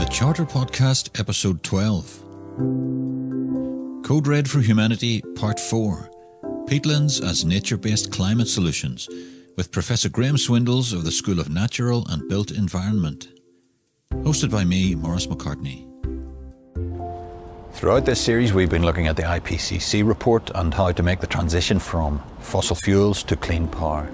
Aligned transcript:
The 0.00 0.06
Charter 0.06 0.46
Podcast, 0.46 1.20
Episode 1.20 1.62
12. 1.62 2.24
Code 4.02 4.26
Red 4.26 4.48
for 4.48 4.60
Humanity, 4.60 5.20
Part 5.34 5.60
4. 5.60 6.10
Peatlands 6.64 7.22
as 7.22 7.44
Nature 7.44 7.76
Based 7.76 8.10
Climate 8.10 8.48
Solutions, 8.48 9.10
with 9.58 9.70
Professor 9.70 10.08
Graham 10.08 10.38
Swindles 10.38 10.94
of 10.94 11.04
the 11.04 11.12
School 11.12 11.38
of 11.38 11.50
Natural 11.50 12.06
and 12.08 12.26
Built 12.30 12.50
Environment. 12.50 13.28
Hosted 14.24 14.50
by 14.50 14.64
me, 14.64 14.94
Maurice 14.94 15.26
McCartney. 15.26 15.86
Throughout 17.74 18.06
this 18.06 18.22
series, 18.22 18.54
we've 18.54 18.70
been 18.70 18.86
looking 18.86 19.06
at 19.06 19.16
the 19.16 19.24
IPCC 19.24 20.02
report 20.02 20.50
and 20.54 20.72
how 20.72 20.92
to 20.92 21.02
make 21.02 21.20
the 21.20 21.26
transition 21.26 21.78
from 21.78 22.22
fossil 22.38 22.74
fuels 22.74 23.22
to 23.24 23.36
clean 23.36 23.68
power. 23.68 24.10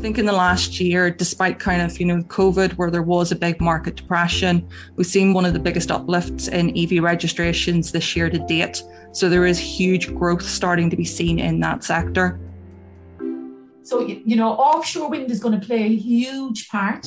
I 0.00 0.02
think 0.02 0.16
in 0.16 0.24
the 0.24 0.32
last 0.32 0.80
year, 0.80 1.10
despite 1.10 1.58
kind 1.58 1.82
of, 1.82 2.00
you 2.00 2.06
know, 2.06 2.22
COVID, 2.22 2.72
where 2.78 2.90
there 2.90 3.02
was 3.02 3.32
a 3.32 3.36
big 3.36 3.60
market 3.60 3.96
depression, 3.96 4.66
we've 4.96 5.06
seen 5.06 5.34
one 5.34 5.44
of 5.44 5.52
the 5.52 5.58
biggest 5.58 5.90
uplifts 5.90 6.48
in 6.48 6.74
EV 6.74 7.02
registrations 7.02 7.92
this 7.92 8.16
year 8.16 8.30
to 8.30 8.38
date. 8.46 8.82
So 9.12 9.28
there 9.28 9.44
is 9.44 9.58
huge 9.58 10.14
growth 10.14 10.40
starting 10.40 10.88
to 10.88 10.96
be 10.96 11.04
seen 11.04 11.38
in 11.38 11.60
that 11.60 11.84
sector. 11.84 12.40
So, 13.82 14.06
you 14.06 14.36
know, 14.36 14.52
offshore 14.52 15.10
wind 15.10 15.30
is 15.30 15.38
going 15.38 15.60
to 15.60 15.66
play 15.66 15.82
a 15.82 15.94
huge 15.94 16.70
part. 16.70 17.06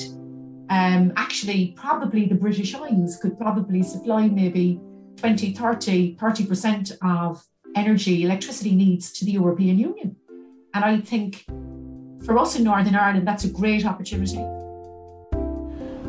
Um, 0.70 1.14
actually, 1.16 1.74
probably 1.76 2.28
the 2.28 2.36
British 2.36 2.76
Isles 2.76 3.18
could 3.18 3.40
probably 3.40 3.82
supply 3.82 4.28
maybe 4.28 4.80
20, 5.16 5.52
30, 5.54 6.16
30% 6.18 6.92
of 7.02 7.44
energy, 7.76 8.24
electricity 8.24 8.76
needs 8.76 9.12
to 9.14 9.26
the 9.26 9.32
European 9.32 9.80
Union. 9.80 10.16
And 10.76 10.86
I 10.86 11.00
think 11.00 11.44
for 12.26 12.38
us 12.38 12.56
in 12.56 12.64
Northern 12.64 12.96
Ireland, 12.96 13.28
that's 13.28 13.44
a 13.44 13.50
great 13.50 13.86
opportunity. 13.86 14.38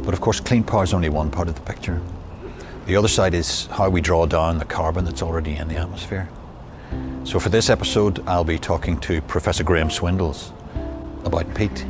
But 0.05 0.15
of 0.15 0.21
course, 0.21 0.41
clean 0.41 0.63
power 0.63 0.85
is 0.85 0.95
only 0.95 1.09
one 1.09 1.31
part 1.31 1.49
of 1.49 1.55
the 1.55 1.61
picture. 1.63 2.01
The 2.87 2.97
other 2.97 3.09
side 3.09 3.35
is 3.35 3.67
how 3.67 3.89
we 3.89 4.01
draw 4.01 4.27
down 4.27 4.59
the 4.59 4.65
carbon 4.65 5.05
that's 5.05 5.23
already 5.23 5.57
in 5.57 5.69
the 5.69 5.77
atmosphere. 5.77 6.29
So 7.25 7.41
for 7.41 7.49
this 7.49 7.71
episode, 7.71 8.23
I'll 8.29 8.45
be 8.45 8.59
talking 8.59 9.01
to 9.01 9.23
Professor 9.23 9.65
Graham 9.65 9.91
Swindles 9.91 10.53
about 11.25 11.53
peat. 11.55 11.87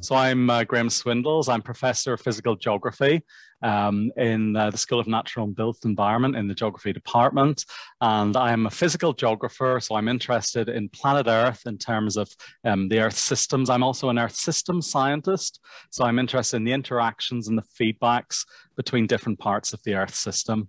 So 0.00 0.14
I'm 0.14 0.48
uh, 0.48 0.64
Graham 0.64 0.88
Swindles. 0.88 1.48
I'm 1.48 1.60
Professor 1.60 2.12
of 2.12 2.20
Physical 2.20 2.54
Geography 2.54 3.22
um, 3.62 4.12
in 4.16 4.54
uh, 4.56 4.70
the 4.70 4.78
School 4.78 5.00
of 5.00 5.08
Natural 5.08 5.44
and 5.44 5.56
Built 5.56 5.84
Environment 5.84 6.36
in 6.36 6.46
the 6.46 6.54
Geography 6.54 6.92
Department. 6.92 7.64
And 8.00 8.36
I 8.36 8.52
am 8.52 8.66
a 8.66 8.70
physical 8.70 9.12
geographer, 9.12 9.80
so 9.82 9.96
I'm 9.96 10.08
interested 10.08 10.68
in 10.68 10.88
planet 10.88 11.26
Earth 11.26 11.62
in 11.66 11.78
terms 11.78 12.16
of 12.16 12.30
um, 12.64 12.88
the 12.88 13.00
Earth 13.00 13.18
systems. 13.18 13.68
I'm 13.68 13.82
also 13.82 14.08
an 14.08 14.18
Earth 14.18 14.36
systems 14.36 14.88
scientist, 14.88 15.60
so 15.90 16.04
I'm 16.04 16.18
interested 16.18 16.58
in 16.58 16.64
the 16.64 16.72
interactions 16.72 17.48
and 17.48 17.58
the 17.58 17.62
feedbacks 17.62 18.44
between 18.76 19.06
different 19.06 19.40
parts 19.40 19.72
of 19.72 19.82
the 19.82 19.94
Earth 19.94 20.14
system. 20.14 20.68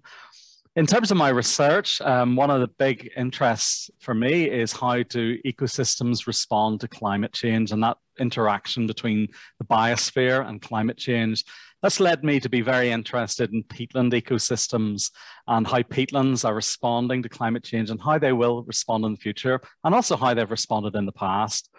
In 0.80 0.86
terms 0.86 1.12
of 1.12 1.18
my 1.18 1.28
research, 1.28 2.00
um, 2.00 2.38
one 2.38 2.50
of 2.50 2.62
the 2.62 2.70
big 2.70 3.12
interests 3.18 3.92
for 4.00 4.14
me 4.14 4.50
is 4.50 4.72
how 4.72 5.04
do 5.04 5.38
ecosystems 5.42 6.26
respond 6.26 6.80
to 6.80 6.88
climate 6.88 7.34
change 7.34 7.74
and 7.74 7.84
that 7.84 7.98
interaction 8.18 8.88
between 8.88 9.28
the 9.58 9.66
biosphere 9.66 10.48
and 10.48 10.62
climate 10.62 10.96
change. 10.96 11.44
That's 11.82 12.00
led 12.00 12.24
me 12.24 12.40
to 12.40 12.48
be 12.48 12.62
very 12.62 12.92
interested 12.92 13.52
in 13.52 13.64
peatland 13.64 14.14
ecosystems 14.14 15.12
and 15.48 15.68
how 15.68 15.82
peatlands 15.82 16.48
are 16.48 16.56
responding 16.56 17.24
to 17.24 17.28
climate 17.28 17.66
change 17.66 17.90
and 17.90 18.02
how 18.02 18.18
they 18.18 18.32
will 18.32 18.64
respond 18.64 19.04
in 19.04 19.12
the 19.12 19.18
future, 19.18 19.60
and 19.84 19.94
also 19.94 20.16
how 20.16 20.34
they've 20.34 20.50
responded 20.50 20.96
in 20.96 21.06
the 21.06 21.12
past. 21.12 21.70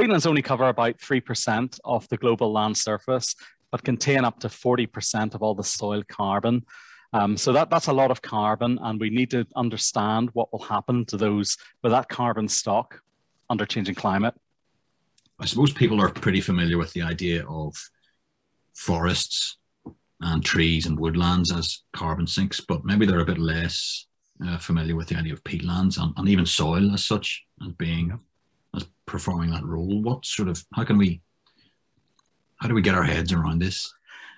Peatlands 0.00 0.28
only 0.28 0.42
cover 0.42 0.68
about 0.68 0.98
3% 0.98 1.80
of 1.84 2.08
the 2.08 2.16
global 2.16 2.52
land 2.52 2.76
surface, 2.76 3.34
but 3.72 3.82
contain 3.82 4.24
up 4.24 4.38
to 4.38 4.46
40% 4.46 5.34
of 5.34 5.42
all 5.42 5.56
the 5.56 5.64
soil 5.64 6.04
carbon. 6.06 6.64
Um, 7.12 7.36
so 7.36 7.52
that, 7.52 7.70
that's 7.70 7.86
a 7.86 7.92
lot 7.92 8.10
of 8.10 8.20
carbon, 8.20 8.78
and 8.82 9.00
we 9.00 9.08
need 9.10 9.30
to 9.30 9.46
understand 9.56 10.30
what 10.34 10.52
will 10.52 10.62
happen 10.62 11.04
to 11.06 11.16
those 11.16 11.56
with 11.82 11.92
that 11.92 12.08
carbon 12.08 12.48
stock 12.48 13.00
under 13.48 13.64
changing 13.64 13.94
climate. 13.94 14.34
I 15.40 15.46
suppose 15.46 15.72
people 15.72 16.00
are 16.00 16.10
pretty 16.10 16.40
familiar 16.40 16.76
with 16.78 16.92
the 16.92 17.02
idea 17.02 17.46
of 17.46 17.74
forests 18.74 19.56
and 20.20 20.44
trees 20.44 20.86
and 20.86 20.98
woodlands 20.98 21.52
as 21.52 21.82
carbon 21.92 22.26
sinks, 22.26 22.60
but 22.60 22.84
maybe 22.84 23.06
they're 23.06 23.20
a 23.20 23.24
bit 23.24 23.38
less 23.38 24.06
uh, 24.44 24.58
familiar 24.58 24.96
with 24.96 25.08
the 25.08 25.16
idea 25.16 25.32
of 25.32 25.42
peatlands 25.44 26.00
and, 26.00 26.12
and 26.16 26.28
even 26.28 26.44
soil 26.44 26.92
as 26.92 27.04
such 27.04 27.44
as 27.64 27.72
being 27.72 28.18
as 28.74 28.86
performing 29.06 29.50
that 29.50 29.64
role. 29.64 30.02
What 30.02 30.26
sort 30.26 30.48
of 30.48 30.62
how 30.74 30.84
can 30.84 30.98
we 30.98 31.20
how 32.58 32.68
do 32.68 32.74
we 32.74 32.82
get 32.82 32.96
our 32.96 33.04
heads 33.04 33.32
around 33.32 33.60
this? 33.60 33.94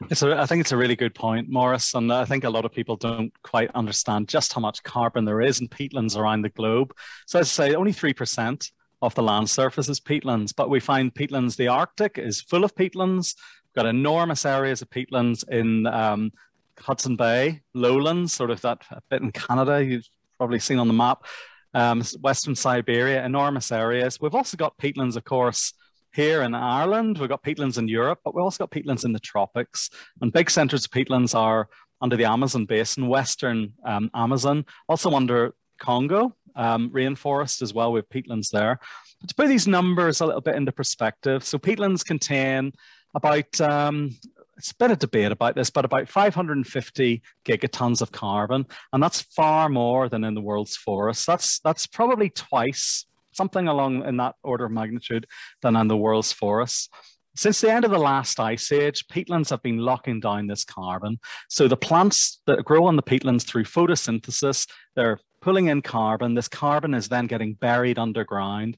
It's 0.09 0.23
a, 0.23 0.37
I 0.37 0.47
think 0.47 0.61
it's 0.63 0.73
a 0.73 0.77
really 0.77 0.97
good 0.97 1.15
point, 1.15 1.49
Maurice, 1.49 1.95
and 1.95 2.13
I 2.13 2.25
think 2.25 2.45
a 2.45 2.51
lot 2.51 2.65
of 2.65 2.73
people 2.73 2.97
don't 2.97 3.33
quite 3.43 3.71
understand 3.75 4.29
just 4.29 4.53
how 4.53 4.61
much 4.61 4.83
carbon 4.83 5.25
there 5.25 5.43
is 5.43 5.61
in 5.61 5.69
peatlands 5.69 6.17
around 6.17 6.43
the 6.43 6.49
globe. 6.49 6.95
So 7.27 7.39
as 7.39 7.47
I 7.47 7.69
say, 7.69 7.75
only 7.75 7.93
three 7.93 8.15
percent 8.15 8.73
of 9.03 9.15
the 9.15 9.23
land 9.23 9.49
surface 9.49 9.89
is 9.89 10.01
peatlands, 10.01 10.55
but 10.57 10.71
we 10.71 10.81
find 10.81 11.15
peatlands. 11.15 11.57
The 11.57 11.69
Arctic 11.69 12.19
is 12.19 12.41
full 12.41 12.65
of 12.65 12.75
peatlands. 12.75 13.35
We've 13.37 13.83
got 13.83 13.87
enormous 13.87 14.45
areas 14.45 14.83
of 14.83 14.91
peatlands 14.91 15.47
in 15.49 15.87
um, 15.87 16.33
Hudson 16.79 17.17
Bay, 17.17 17.61
lowlands, 17.75 18.33
sort 18.33 18.51
of 18.51 18.61
that 18.63 18.83
bit 19.11 19.23
in 19.23 19.33
Canada. 19.33 19.85
You've 19.85 20.09
probably 20.39 20.59
seen 20.59 20.79
on 20.79 20.89
the 20.89 20.95
map. 20.95 21.25
Um, 21.73 22.03
Western 22.21 22.57
Siberia, 22.57 23.25
enormous 23.25 23.71
areas. 23.71 24.21
We've 24.21 24.35
also 24.35 24.57
got 24.57 24.77
peatlands, 24.77 25.17
of 25.17 25.25
course, 25.25 25.73
here 26.13 26.43
in 26.43 26.55
Ireland. 26.55 27.19
We've 27.19 27.29
got 27.29 27.43
peatlands 27.43 27.79
in 27.79 27.89
Europe, 27.89 28.21
but 28.25 28.35
we've 28.35 28.45
also 28.45 28.65
got 28.67 28.71
peatlands 28.71 29.05
in 29.05 29.13
the 29.13 29.21
tropics. 29.21 29.91
And 30.21 30.33
big 30.33 30.51
centers 30.51 30.85
of 30.85 30.91
peatlands 30.91 31.35
are 31.35 31.69
under 32.01 32.17
the 32.17 32.25
Amazon 32.25 32.65
basin, 32.65 33.09
Western 33.09 33.73
um, 33.85 34.11
Amazon, 34.15 34.65
also 34.89 35.13
under 35.13 35.55
Congo 35.79 36.35
um, 36.57 36.91
rainforest 36.91 37.63
as 37.63 37.75
well 37.75 37.93
with 37.93 38.09
peatlands 38.09 38.51
there. 38.51 38.79
But 39.21 39.29
to 39.29 39.35
put 39.35 39.49
these 39.49 39.69
numbers 39.69 40.21
a 40.21 40.27
little 40.27 40.41
bit 40.41 40.57
into 40.57 40.73
perspective, 40.73 41.45
so 41.45 41.59
peatlands 41.59 42.05
contain 42.05 42.73
about 43.15 43.61
um, 43.61 44.17
it's 44.57 44.73
a 44.73 44.77
bit 44.77 44.91
of 44.91 44.99
debate 44.99 45.33
about 45.33 45.55
this, 45.55 45.71
but 45.71 45.87
about 45.87 46.09
550 46.09 47.23
gigatons 47.47 48.03
of 48.03 48.13
carbon, 48.13 48.67
and 48.93 49.03
that's 49.03 49.23
far 49.23 49.69
more 49.71 50.09
than 50.09 50.23
in 50.23 50.35
the 50.35 50.41
world's 50.41 50.77
forests. 50.77 51.25
That's 51.25 51.61
that's 51.61 51.87
probably 51.87 52.31
twice 52.31 53.07
something 53.33 53.69
along 53.69 54.05
in 54.05 54.17
that 54.19 54.37
order 54.43 54.67
of 54.67 54.73
magnitude 54.73 55.27
than 55.63 55.77
in 55.77 55.89
the 55.89 55.97
world's 55.97 56.33
forests. 56.33 56.89
Since 57.37 57.61
the 57.61 57.71
end 57.71 57.85
of 57.85 57.93
the 57.93 57.99
last 57.99 58.41
ice 58.41 58.73
age, 58.73 59.07
peatlands 59.07 59.51
have 59.51 59.63
been 59.63 59.79
locking 59.79 60.21
down 60.21 60.47
this 60.47 60.65
carbon. 60.65 61.21
So 61.49 61.69
the 61.69 61.77
plants 61.77 62.43
that 62.47 62.65
grow 62.65 62.87
on 62.87 62.97
the 62.97 63.03
peatlands 63.03 63.45
through 63.45 63.65
photosynthesis, 63.65 64.67
they're 64.97 65.21
pulling 65.41 65.67
in 65.67 65.81
carbon. 65.81 66.35
This 66.35 66.49
carbon 66.49 66.93
is 66.93 67.09
then 67.09 67.27
getting 67.27 67.55
buried 67.55 67.99
underground. 67.99 68.77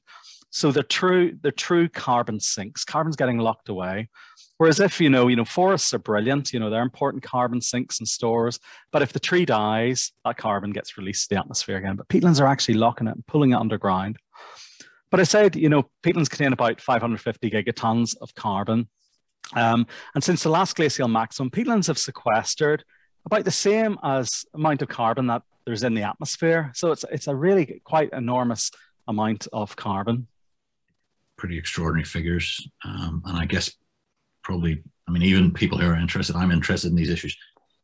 So 0.51 0.71
the 0.71 0.83
true, 0.83 1.35
the 1.41 1.51
true 1.51 1.89
carbon 1.89 2.39
sinks. 2.39 2.85
Carbon's 2.85 3.15
getting 3.15 3.39
locked 3.39 3.69
away. 3.69 4.09
Whereas 4.59 4.79
if 4.79 5.01
you 5.01 5.09
know, 5.09 5.27
you 5.27 5.35
know, 5.35 5.45
forests 5.45 5.93
are 5.95 5.99
brilliant, 5.99 6.53
you 6.53 6.59
know, 6.59 6.69
they're 6.69 6.83
important 6.83 7.23
carbon 7.23 7.59
sinks 7.59 7.99
and 7.99 8.07
stores. 8.07 8.59
But 8.91 9.01
if 9.01 9.11
the 9.11 9.19
tree 9.19 9.45
dies, 9.45 10.11
that 10.25 10.37
carbon 10.37 10.71
gets 10.71 10.95
released 10.95 11.27
to 11.27 11.35
the 11.35 11.39
atmosphere 11.39 11.77
again. 11.77 11.95
But 11.95 12.07
peatlands 12.07 12.39
are 12.39 12.47
actually 12.47 12.75
locking 12.75 13.07
it 13.07 13.15
and 13.15 13.25
pulling 13.25 13.51
it 13.51 13.55
underground. 13.55 14.19
But 15.13 15.19
I 15.19 15.25
said, 15.25 15.55
you 15.55 15.69
know, 15.69 15.87
peatlands 16.01 16.27
contain 16.27 16.53
about 16.53 16.81
550 16.81 17.51
gigatons 17.51 18.15
of 18.19 18.33
carbon. 18.33 18.89
Um, 19.55 19.85
and 20.15 20.23
since 20.23 20.41
the 20.41 20.49
last 20.49 20.75
glacial 20.75 21.07
maximum, 21.07 21.51
peatlands 21.51 21.85
have 21.85 21.99
sequestered 21.99 22.83
about 23.23 23.45
the 23.45 23.51
same 23.51 23.99
as 24.01 24.43
amount 24.55 24.81
of 24.81 24.87
carbon 24.87 25.27
that 25.27 25.43
there's 25.67 25.83
in 25.83 25.93
the 25.93 26.01
atmosphere. 26.01 26.71
So 26.73 26.91
it's 26.91 27.05
it's 27.11 27.27
a 27.27 27.35
really 27.35 27.79
quite 27.83 28.11
enormous 28.11 28.71
amount 29.07 29.47
of 29.53 29.75
carbon. 29.75 30.25
Pretty 31.37 31.59
extraordinary 31.59 32.05
figures, 32.05 32.67
um, 32.83 33.21
and 33.27 33.37
I 33.37 33.45
guess 33.45 33.71
probably 34.41 34.81
I 35.07 35.11
mean 35.11 35.21
even 35.21 35.53
people 35.53 35.77
who 35.77 35.87
are 35.87 35.95
interested, 35.95 36.35
I'm 36.35 36.49
interested 36.49 36.89
in 36.89 36.95
these 36.95 37.11
issues, 37.11 37.37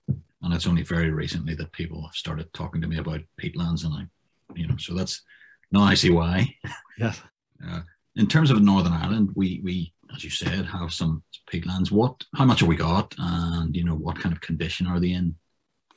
and 0.08 0.52
it's 0.52 0.66
only 0.66 0.82
very 0.82 1.12
recently 1.12 1.54
that 1.54 1.74
people 1.74 2.02
have 2.02 2.16
started 2.16 2.52
talking 2.54 2.82
to 2.82 2.88
me 2.88 2.98
about 2.98 3.22
peatlands, 3.40 3.86
and 3.86 3.94
I, 3.94 4.06
you 4.56 4.66
know, 4.66 4.78
so 4.78 4.96
that's 4.96 5.22
now 5.72 5.82
I 5.82 5.94
see 5.94 6.10
why. 6.10 6.56
Yes. 6.98 7.22
Uh, 7.66 7.82
in 8.16 8.28
terms 8.28 8.52
of 8.52 8.62
Northern 8.62 8.94
Ireland, 8.94 9.30
we 9.36 9.62
we 9.64 9.94
as 10.14 10.24
you 10.24 10.30
said 10.30 10.66
have 10.66 10.92
some 10.92 11.24
peatlands. 11.52 11.92
What 11.92 12.24
how 12.36 12.46
much 12.46 12.60
have 12.60 12.70
we 12.70 12.76
got, 12.76 13.16
and 13.18 13.76
you 13.76 13.84
know 13.84 13.96
what 13.96 14.20
kind 14.20 14.34
of 14.34 14.42
condition 14.42 14.88
are 14.88 15.00
they 15.00 15.12
in? 15.12 15.36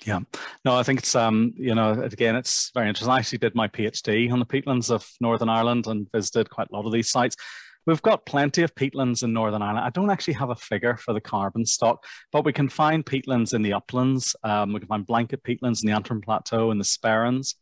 Yeah, 0.04 0.20
no, 0.64 0.76
I 0.76 0.82
think 0.82 1.00
it's 1.00 1.14
um, 1.14 1.54
you 1.56 1.74
know, 1.74 1.92
again, 1.92 2.36
it's 2.36 2.70
very 2.74 2.88
interesting. 2.88 3.12
I 3.12 3.18
actually 3.18 3.38
did 3.38 3.54
my 3.54 3.68
PhD 3.68 4.30
on 4.32 4.38
the 4.38 4.46
peatlands 4.46 4.90
of 4.90 5.08
Northern 5.20 5.48
Ireland 5.48 5.86
and 5.86 6.10
visited 6.12 6.50
quite 6.50 6.68
a 6.70 6.76
lot 6.76 6.86
of 6.86 6.92
these 6.92 7.10
sites. 7.10 7.36
We've 7.84 8.02
got 8.02 8.26
plenty 8.26 8.62
of 8.62 8.74
peatlands 8.76 9.24
in 9.24 9.32
Northern 9.32 9.62
Ireland. 9.62 9.84
I 9.84 9.90
don't 9.90 10.10
actually 10.10 10.34
have 10.34 10.50
a 10.50 10.56
figure 10.56 10.96
for 10.96 11.12
the 11.12 11.20
carbon 11.20 11.66
stock, 11.66 12.04
but 12.30 12.44
we 12.44 12.52
can 12.52 12.68
find 12.68 13.04
peatlands 13.04 13.54
in 13.54 13.62
the 13.62 13.72
uplands. 13.72 14.36
Um, 14.44 14.72
we 14.72 14.78
can 14.78 14.88
find 14.88 15.06
blanket 15.06 15.42
peatlands 15.42 15.82
in 15.82 15.88
the 15.88 15.94
Antrim 15.94 16.20
Plateau 16.20 16.70
and 16.70 16.80
the 16.80 16.84
Sperrins, 16.84 17.54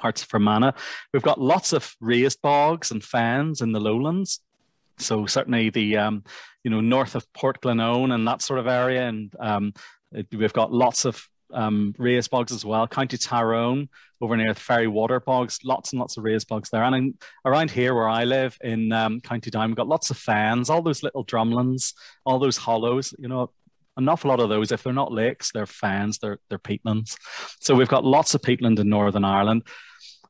parts 0.00 0.22
of 0.22 0.28
Fermanagh. 0.28 0.72
We've 1.12 1.22
got 1.22 1.40
lots 1.40 1.72
of 1.72 1.94
raised 2.00 2.40
bogs 2.42 2.90
and 2.90 3.02
fens 3.02 3.60
in 3.60 3.72
the 3.72 3.80
lowlands. 3.80 4.40
So 4.98 5.26
certainly 5.26 5.70
the 5.70 5.96
um, 5.96 6.24
you 6.64 6.70
know 6.70 6.80
north 6.80 7.14
of 7.14 7.30
Portglenone 7.32 8.12
and 8.12 8.26
that 8.28 8.42
sort 8.42 8.58
of 8.58 8.66
area, 8.66 9.08
and 9.08 9.34
um, 9.38 9.72
it, 10.12 10.26
we've 10.32 10.52
got 10.52 10.72
lots 10.72 11.04
of 11.04 11.26
um, 11.52 11.94
raised 11.98 12.30
bogs 12.30 12.52
as 12.52 12.64
well. 12.64 12.86
County 12.86 13.16
Tyrone 13.16 13.88
over 14.20 14.36
near 14.36 14.52
the 14.52 14.60
Fairy 14.60 14.86
Water 14.86 15.20
bogs, 15.20 15.60
lots 15.64 15.92
and 15.92 16.00
lots 16.00 16.16
of 16.16 16.24
raised 16.24 16.48
bogs 16.48 16.70
there. 16.70 16.84
And 16.84 16.94
in, 16.94 17.14
around 17.44 17.70
here 17.70 17.94
where 17.94 18.08
I 18.08 18.24
live 18.24 18.56
in 18.60 18.92
um, 18.92 19.20
County 19.20 19.50
Down, 19.50 19.68
we've 19.68 19.76
got 19.76 19.88
lots 19.88 20.10
of 20.10 20.18
fens, 20.18 20.68
all 20.68 20.82
those 20.82 21.02
little 21.02 21.24
drumlins, 21.24 21.94
all 22.26 22.38
those 22.38 22.56
hollows. 22.56 23.14
You 23.18 23.28
know, 23.28 23.50
an 23.96 24.08
awful 24.08 24.30
lot 24.30 24.40
of 24.40 24.48
those. 24.48 24.72
If 24.72 24.82
they're 24.82 24.92
not 24.92 25.12
lakes, 25.12 25.52
they're 25.52 25.66
fens, 25.66 26.18
they're 26.18 26.38
they're 26.48 26.58
peatlands. 26.58 27.16
So 27.60 27.74
we've 27.74 27.88
got 27.88 28.04
lots 28.04 28.34
of 28.34 28.42
peatland 28.42 28.78
in 28.78 28.88
Northern 28.88 29.24
Ireland. 29.24 29.62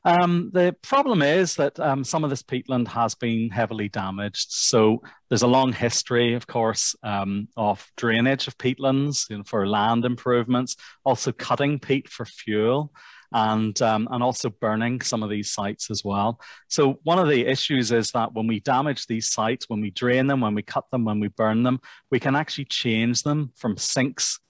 Um, 0.05 0.51
the 0.55 0.75
problem 0.83 1.21
is 1.21 1.57
that 1.57 1.79
um, 1.79 2.05
some 2.05 2.25
of 2.25 2.31
this 2.31 2.43
peatland 2.43 2.89
has 2.89 3.15
been 3.15 3.51
heavily 3.51 3.89
damaged. 3.89 4.51
So 4.51 5.03
there's 5.29 5.43
a 5.43 5.47
long 5.49 5.73
history, 5.73 6.35
of 6.35 6.47
course, 6.47 6.97
um, 7.03 7.49
of 7.57 7.87
drainage 7.97 8.49
of 8.49 8.57
peatlands 8.57 9.29
you 9.29 9.39
know, 9.39 9.45
for 9.45 9.67
land 9.67 10.05
improvements, 10.05 10.77
also 11.05 11.33
cutting 11.33 11.79
peat 11.79 12.09
for 12.09 12.25
fuel. 12.25 12.93
And, 13.33 13.81
um, 13.81 14.09
and 14.11 14.25
also 14.25 14.51
burning 14.51 15.03
some 15.03 15.23
of 15.23 15.31
these 15.31 15.53
sites 15.53 15.89
as 15.89 16.03
well. 16.05 16.41
So, 16.67 16.99
one 17.05 17.21
of 17.21 17.29
the 17.29 17.47
issues 17.47 17.93
is 17.93 18.11
that 18.11 18.35
when 18.35 18.49
we 18.49 18.59
damage 18.59 19.07
these 19.07 19.31
sites, 19.31 19.69
when 19.69 19.81
we 19.81 19.93
drain 19.93 20.27
them, 20.27 20.41
when 20.41 20.57
we 20.57 20.63
cut 20.63 20.91
them, 20.91 21.05
when 21.05 21.21
we 21.21 21.29
burn 21.29 21.63
them, 21.63 21.79
we 22.11 22.19
can 22.19 22.35
actually 22.35 22.65
change 22.65 23.23
them 23.23 23.53
from 23.55 23.77
sinks 23.77 24.41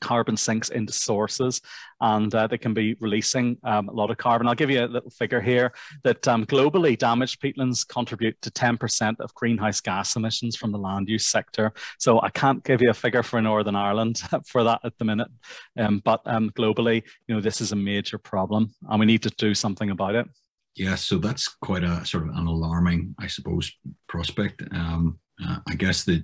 carbon 0.00 0.36
sinks 0.36 0.68
into 0.68 0.92
sources 0.92 1.60
and 2.00 2.34
uh, 2.34 2.46
they 2.46 2.58
can 2.58 2.74
be 2.74 2.94
releasing 3.00 3.56
um, 3.64 3.88
a 3.88 3.92
lot 3.92 4.10
of 4.10 4.18
carbon. 4.18 4.46
I'll 4.46 4.54
give 4.54 4.70
you 4.70 4.84
a 4.84 4.86
little 4.86 5.10
figure 5.10 5.40
here 5.40 5.72
that 6.04 6.26
um, 6.28 6.44
globally 6.46 6.96
damaged 6.98 7.40
peatlands 7.40 7.86
contribute 7.86 8.40
to 8.42 8.50
10% 8.50 9.20
of 9.20 9.34
greenhouse 9.34 9.80
gas 9.80 10.16
emissions 10.16 10.56
from 10.56 10.72
the 10.72 10.78
land 10.78 11.08
use 11.08 11.26
sector. 11.26 11.72
So 11.98 12.20
I 12.20 12.30
can't 12.30 12.62
give 12.64 12.82
you 12.82 12.90
a 12.90 12.94
figure 12.94 13.22
for 13.22 13.40
Northern 13.40 13.76
Ireland 13.76 14.20
for 14.46 14.64
that 14.64 14.80
at 14.84 14.96
the 14.98 15.04
minute, 15.04 15.28
um, 15.78 16.02
but 16.04 16.20
um, 16.26 16.50
globally, 16.50 17.02
you 17.26 17.34
know, 17.34 17.40
this 17.40 17.60
is 17.60 17.72
a 17.72 17.76
major 17.76 18.18
problem 18.18 18.74
and 18.88 19.00
we 19.00 19.06
need 19.06 19.22
to 19.22 19.30
do 19.30 19.54
something 19.54 19.90
about 19.90 20.14
it. 20.14 20.26
Yeah, 20.76 20.94
so 20.94 21.16
that's 21.16 21.48
quite 21.48 21.84
a 21.84 22.04
sort 22.04 22.24
of 22.24 22.36
an 22.36 22.46
alarming, 22.46 23.14
I 23.18 23.28
suppose, 23.28 23.72
prospect. 24.08 24.62
Um, 24.72 25.18
uh, 25.42 25.58
I 25.66 25.74
guess 25.74 26.04
that 26.04 26.22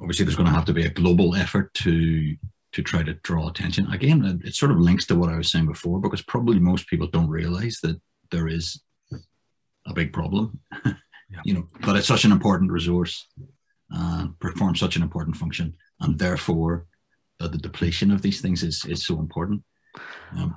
obviously 0.00 0.24
there's 0.24 0.36
going 0.36 0.48
to 0.48 0.54
have 0.54 0.64
to 0.66 0.72
be 0.72 0.86
a 0.86 0.90
global 0.90 1.34
effort 1.34 1.72
to 1.74 2.34
to 2.78 2.82
try 2.84 3.02
to 3.02 3.14
draw 3.24 3.48
attention. 3.48 3.90
Again, 3.90 4.40
it 4.44 4.54
sort 4.54 4.70
of 4.70 4.78
links 4.78 5.04
to 5.06 5.16
what 5.16 5.30
I 5.30 5.36
was 5.36 5.50
saying 5.50 5.66
before, 5.66 5.98
because 5.98 6.22
probably 6.22 6.60
most 6.60 6.86
people 6.86 7.08
don't 7.08 7.28
realize 7.28 7.80
that 7.82 8.00
there 8.30 8.46
is 8.46 8.80
a 9.84 9.92
big 9.92 10.12
problem, 10.12 10.60
yeah. 10.84 10.92
you 11.44 11.54
know, 11.54 11.66
but 11.80 11.96
it's 11.96 12.06
such 12.06 12.24
an 12.24 12.30
important 12.30 12.70
resource, 12.70 13.26
uh, 13.92 14.28
performs 14.38 14.78
such 14.78 14.94
an 14.94 15.02
important 15.02 15.36
function, 15.36 15.74
and 16.02 16.20
therefore 16.20 16.86
uh, 17.40 17.48
the 17.48 17.58
depletion 17.58 18.12
of 18.12 18.22
these 18.22 18.40
things 18.40 18.62
is, 18.62 18.84
is 18.84 19.04
so 19.04 19.18
important. 19.18 19.60
Um, 20.36 20.56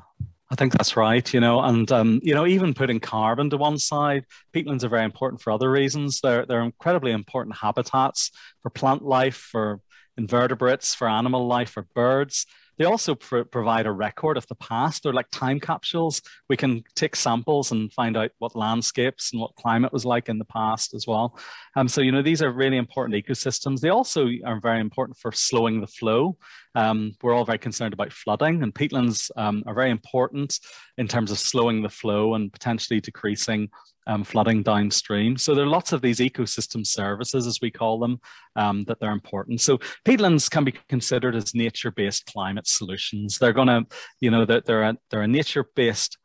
I 0.51 0.56
think 0.56 0.73
that's 0.73 0.95
right, 0.95 1.33
you 1.33 1.39
know, 1.39 1.59
and 1.62 1.91
um, 1.91 2.19
you 2.21 2.35
know, 2.35 2.45
even 2.45 2.75
putting 2.75 3.00
carbon 3.00 3.50
to 3.50 3.57
one 3.57 3.79
side, 3.79 4.25
peatlands 4.53 4.83
are 4.83 4.89
very 4.89 5.06
important 5.06 5.41
for 5.41 5.50
other 5.50 5.71
reasons. 5.71 6.19
They're 6.21 6.45
they're 6.45 6.62
incredibly 6.62 7.13
important 7.13 7.56
habitats 7.56 8.29
for 8.62 8.69
plant 8.69 9.01
life, 9.01 9.38
for 9.38 9.79
invertebrates, 10.21 10.95
for 10.95 11.07
animal 11.07 11.47
life, 11.47 11.71
for 11.71 11.85
birds. 11.95 12.45
They 12.77 12.85
also 12.85 13.13
pr- 13.15 13.44
provide 13.57 13.85
a 13.85 13.91
record 13.91 14.38
of 14.38 14.47
the 14.47 14.56
past. 14.56 15.03
They're 15.03 15.19
like 15.19 15.29
time 15.31 15.59
capsules. 15.59 16.21
We 16.50 16.57
can 16.57 16.83
take 16.95 17.15
samples 17.15 17.71
and 17.71 17.94
find 17.94 18.18
out 18.18 18.31
what 18.39 18.56
landscapes 18.56 19.31
and 19.31 19.41
what 19.41 19.56
climate 19.56 19.94
was 19.94 20.06
like 20.06 20.29
in 20.29 20.39
the 20.39 20.45
past 20.45 20.95
as 20.95 21.06
well. 21.06 21.38
Um, 21.75 21.88
so, 21.88 22.01
you 22.01 22.12
know, 22.12 22.23
these 22.23 22.41
are 22.41 22.51
really 22.51 22.77
important 22.77 23.23
ecosystems. 23.23 23.81
They 23.81 23.89
also 23.89 24.29
are 24.45 24.59
very 24.59 24.79
important 24.79 25.18
for 25.18 25.31
slowing 25.31 25.81
the 25.81 25.94
flow. 26.00 26.38
Um, 26.73 27.13
we're 27.21 27.35
all 27.35 27.45
very 27.45 27.59
concerned 27.59 27.94
about 27.94 28.13
flooding, 28.13 28.63
and 28.63 28.73
peatlands 28.73 29.29
um, 29.35 29.63
are 29.68 29.75
very 29.75 29.91
important 29.91 30.59
in 30.97 31.07
terms 31.07 31.29
of 31.31 31.38
slowing 31.38 31.83
the 31.83 31.89
flow 32.01 32.33
and 32.35 32.51
potentially 32.51 33.01
decreasing 33.01 33.69
um, 34.12 34.24
flooding 34.24 34.62
downstream. 34.62 35.38
So 35.38 35.56
there 35.56 35.66
are 35.66 35.78
lots 35.78 35.94
of 35.94 36.02
these 36.02 36.19
ecosystem 36.19 36.86
services, 36.86 37.48
as 37.48 37.60
we 37.62 37.72
call 37.72 37.98
them, 37.98 38.19
um, 38.56 38.84
that 38.86 39.00
they're 39.00 39.12
important. 39.22 39.62
So 39.62 39.80
peatlands 40.06 40.50
can 40.50 40.63
be 40.66 40.74
considered 40.90 41.36
as 41.36 41.56
nature-based 41.56 42.25
climate 42.25 42.68
solutions. 42.68 43.38
They're 43.38 43.54
going 43.54 43.68
to, 43.68 43.86
you 44.19 44.30
know, 44.31 44.44
they're, 44.46 44.62
they're 44.62 44.84
a, 44.84 44.98
they're 45.10 45.22
a 45.22 45.28
nature-based 45.28 46.18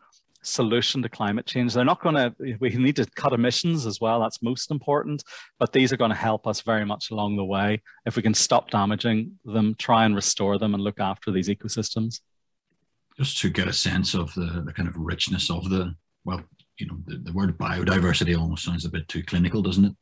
solution 0.43 1.03
to 1.03 1.09
climate 1.09 1.47
change. 1.47 1.75
They're 1.75 1.93
not 1.93 2.03
going 2.03 2.15
to, 2.17 2.35
we 2.61 2.71
need 2.71 2.97
to 2.97 3.07
cut 3.23 3.33
emissions 3.33 3.87
as 3.87 4.01
well. 4.01 4.21
That's 4.21 4.43
most 4.43 4.71
important. 4.71 5.23
But 5.61 5.73
these 5.73 5.93
are 5.93 5.97
going 5.97 6.15
to 6.17 6.17
help 6.17 6.47
us 6.47 6.61
very 6.63 6.85
much 6.85 7.11
along 7.11 7.37
the 7.37 7.45
way. 7.45 7.83
If 8.05 8.17
we 8.17 8.23
can 8.23 8.35
stop 8.35 8.71
damaging 8.71 9.39
them, 9.45 9.75
try 9.79 10.05
and 10.05 10.15
restore 10.15 10.59
them 10.59 10.75
and 10.75 10.83
look 10.83 11.01
after 11.01 11.31
these 11.31 11.49
ecosystems. 11.49 12.21
Just 13.17 13.39
to 13.43 13.49
get 13.49 13.69
a 13.69 13.73
sense 13.73 14.15
of 14.15 14.35
the, 14.35 14.63
the 14.67 14.73
kind 14.73 14.89
of 14.89 14.97
richness 14.97 15.51
of 15.51 15.71
the, 15.71 15.95
well, 16.25 16.43
you 16.79 16.87
know, 16.87 16.97
the, 17.07 17.19
the 17.19 17.33
word 17.33 17.57
biodiversity 17.59 18.39
almost 18.39 18.65
sounds 18.65 18.85
a 18.85 18.91
bit 18.91 19.09
too 19.09 19.23
clinical, 19.23 19.63
doesn't 19.63 19.85
it? 19.85 19.97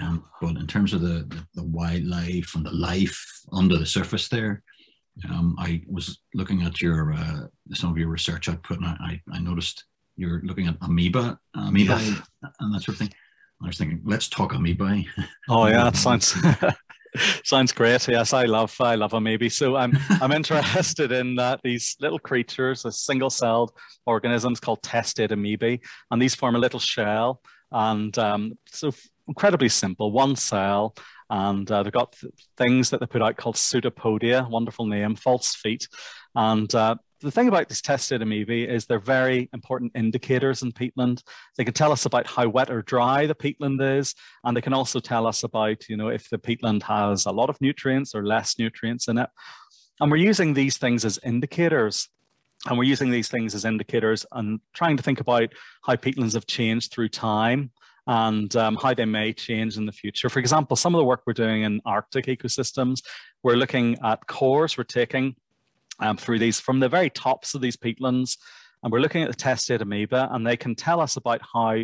Um, 0.00 0.24
but 0.40 0.56
in 0.56 0.66
terms 0.66 0.92
of 0.92 1.00
the, 1.00 1.24
the, 1.28 1.46
the, 1.54 1.62
wildlife 1.62 2.54
and 2.54 2.66
the 2.66 2.72
life 2.72 3.24
under 3.52 3.78
the 3.78 3.86
surface 3.86 4.28
there, 4.28 4.62
um, 5.30 5.56
I 5.58 5.82
was 5.88 6.18
looking 6.34 6.62
at 6.62 6.82
your 6.82 7.14
uh, 7.14 7.46
some 7.72 7.90
of 7.90 7.98
your 7.98 8.08
research 8.08 8.48
output, 8.48 8.78
and 8.78 8.86
I, 8.86 9.20
I 9.32 9.38
noticed 9.38 9.84
you're 10.16 10.42
looking 10.42 10.66
at 10.66 10.76
amoeba, 10.82 11.38
amoeba, 11.54 11.98
yes. 12.00 12.20
and 12.60 12.74
that 12.74 12.82
sort 12.82 12.94
of 12.94 12.98
thing. 12.98 13.14
I 13.62 13.68
was 13.68 13.78
thinking, 13.78 14.02
let's 14.04 14.28
talk 14.28 14.52
amoeba. 14.52 15.02
Oh 15.48 15.66
yeah, 15.66 15.84
that 15.84 15.96
sounds 15.96 16.34
Sounds 17.44 17.72
great. 17.72 18.06
Yes, 18.08 18.32
I 18.32 18.44
love 18.44 18.74
I 18.80 18.94
love 18.94 19.14
amoeba. 19.14 19.50
So 19.50 19.76
I'm 19.76 19.96
I'm 20.20 20.32
interested 20.32 21.12
in 21.12 21.36
that 21.36 21.60
these 21.62 21.96
little 22.00 22.18
creatures, 22.18 22.84
a 22.84 22.92
single-celled 22.92 23.72
organisms 24.06 24.60
called 24.60 24.82
testate 24.82 25.30
amoebae, 25.30 25.80
and 26.10 26.20
these 26.20 26.34
form 26.34 26.56
a 26.56 26.58
little 26.58 26.80
shell, 26.80 27.40
and 27.72 28.16
um, 28.18 28.58
so 28.66 28.92
incredibly 29.28 29.68
simple, 29.68 30.12
one 30.12 30.36
cell, 30.36 30.94
and 31.30 31.70
uh, 31.70 31.82
they've 31.82 31.92
got 31.92 32.12
th- 32.12 32.32
things 32.56 32.90
that 32.90 33.00
they 33.00 33.06
put 33.06 33.22
out 33.22 33.36
called 33.36 33.56
pseudopodia, 33.56 34.48
wonderful 34.48 34.86
name, 34.86 35.16
false 35.16 35.54
feet, 35.54 35.88
and 36.34 36.74
uh, 36.74 36.96
the 37.20 37.30
thing 37.30 37.48
about 37.48 37.68
these 37.68 37.80
testate 37.80 38.22
amoebae 38.22 38.68
is 38.68 38.86
they're 38.86 38.98
very 38.98 39.48
important 39.52 39.92
indicators 39.94 40.62
in 40.62 40.72
peatland. 40.72 41.22
They 41.56 41.64
can 41.64 41.74
tell 41.74 41.92
us 41.92 42.04
about 42.04 42.26
how 42.26 42.48
wet 42.48 42.70
or 42.70 42.82
dry 42.82 43.26
the 43.26 43.34
peatland 43.34 43.98
is, 43.98 44.14
and 44.44 44.56
they 44.56 44.60
can 44.60 44.74
also 44.74 45.00
tell 45.00 45.26
us 45.26 45.42
about, 45.42 45.88
you 45.88 45.96
know, 45.96 46.08
if 46.08 46.28
the 46.28 46.38
peatland 46.38 46.82
has 46.82 47.26
a 47.26 47.32
lot 47.32 47.48
of 47.48 47.60
nutrients 47.60 48.14
or 48.14 48.24
less 48.24 48.58
nutrients 48.58 49.08
in 49.08 49.18
it. 49.18 49.30
And 50.00 50.10
we're 50.10 50.18
using 50.18 50.52
these 50.52 50.76
things 50.76 51.04
as 51.04 51.18
indicators. 51.24 52.08
And 52.66 52.78
we're 52.78 52.84
using 52.84 53.10
these 53.10 53.28
things 53.28 53.54
as 53.54 53.64
indicators 53.64 54.26
and 54.32 54.60
trying 54.74 54.96
to 54.96 55.02
think 55.02 55.20
about 55.20 55.52
how 55.84 55.94
peatlands 55.94 56.34
have 56.34 56.46
changed 56.46 56.90
through 56.90 57.10
time 57.10 57.70
and 58.06 58.54
um, 58.56 58.76
how 58.76 58.94
they 58.94 59.04
may 59.04 59.32
change 59.32 59.76
in 59.76 59.86
the 59.86 59.92
future. 59.92 60.28
For 60.28 60.38
example, 60.38 60.76
some 60.76 60.94
of 60.94 60.98
the 60.98 61.04
work 61.04 61.22
we're 61.26 61.32
doing 61.32 61.62
in 61.62 61.80
Arctic 61.84 62.26
ecosystems, 62.26 63.02
we're 63.42 63.56
looking 63.56 63.98
at 64.02 64.26
cores, 64.26 64.76
we're 64.76 64.84
taking 64.84 65.36
um, 66.00 66.16
through 66.16 66.38
these 66.38 66.60
from 66.60 66.80
the 66.80 66.88
very 66.88 67.10
tops 67.10 67.54
of 67.54 67.60
these 67.60 67.76
peatlands. 67.76 68.36
And 68.82 68.92
we're 68.92 69.00
looking 69.00 69.22
at 69.22 69.30
the 69.30 69.36
testate 69.36 69.80
amoeba, 69.80 70.28
and 70.32 70.46
they 70.46 70.56
can 70.56 70.74
tell 70.74 71.00
us 71.00 71.16
about 71.16 71.40
how 71.52 71.76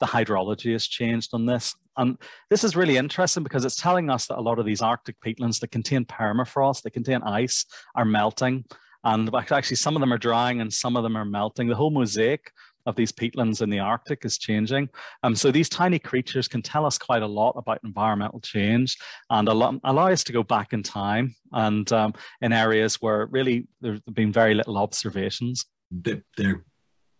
the 0.00 0.06
hydrology 0.06 0.72
has 0.72 0.86
changed 0.86 1.30
on 1.32 1.46
this. 1.46 1.74
And 1.96 2.16
this 2.50 2.64
is 2.64 2.76
really 2.76 2.96
interesting 2.96 3.42
because 3.42 3.64
it's 3.64 3.80
telling 3.80 4.08
us 4.10 4.26
that 4.26 4.38
a 4.38 4.40
lot 4.40 4.58
of 4.58 4.66
these 4.66 4.82
Arctic 4.82 5.16
peatlands 5.20 5.60
that 5.60 5.72
contain 5.72 6.04
permafrost, 6.04 6.82
that 6.82 6.92
contain 6.92 7.22
ice, 7.22 7.64
are 7.94 8.04
melting. 8.04 8.64
And 9.04 9.32
actually, 9.34 9.76
some 9.76 9.96
of 9.96 10.00
them 10.00 10.12
are 10.12 10.18
drying 10.18 10.60
and 10.60 10.72
some 10.72 10.96
of 10.96 11.02
them 11.02 11.16
are 11.16 11.24
melting. 11.24 11.68
The 11.68 11.74
whole 11.74 11.90
mosaic 11.90 12.52
of 12.86 12.96
these 12.96 13.12
peatlands 13.12 13.62
in 13.62 13.70
the 13.70 13.78
Arctic 13.78 14.24
is 14.24 14.38
changing. 14.38 14.88
Um, 15.22 15.34
so 15.34 15.50
these 15.50 15.68
tiny 15.68 15.98
creatures 15.98 16.48
can 16.48 16.62
tell 16.62 16.86
us 16.86 16.98
quite 16.98 17.22
a 17.22 17.26
lot 17.26 17.52
about 17.56 17.80
environmental 17.84 18.40
change 18.40 18.96
and 19.30 19.48
allow, 19.48 19.78
allow 19.84 20.08
us 20.08 20.24
to 20.24 20.32
go 20.32 20.42
back 20.42 20.72
in 20.72 20.82
time 20.82 21.34
and 21.52 21.90
um, 21.92 22.14
in 22.40 22.52
areas 22.52 22.96
where 22.96 23.26
really 23.26 23.66
there's 23.80 24.00
been 24.12 24.32
very 24.32 24.54
little 24.54 24.78
observations. 24.78 25.66
They're 25.90 26.64